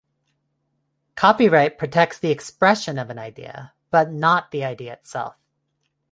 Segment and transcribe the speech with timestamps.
[1.13, 5.35] Copyright protects the expression of an idea but not the idea itself.